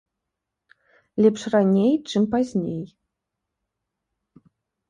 [1.21, 2.83] Лепш раней, чым пазней.